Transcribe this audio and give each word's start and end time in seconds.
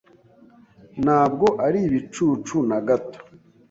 Ntabwo 1.03 1.45
ari 1.65 1.79
ibicucu 1.87 2.55
na 2.69 2.77
gato. 2.87 3.19